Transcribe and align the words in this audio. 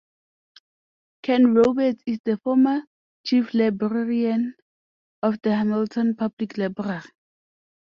Ken 1.21 1.53
Roberts 1.53 2.01
is 2.07 2.17
the 2.25 2.37
former 2.37 2.85
Chief 3.23 3.53
Librarian 3.53 4.55
of 5.21 5.39
the 5.43 5.53
Hamilton 5.55 6.15
Public 6.15 6.57
Library. 6.57 7.03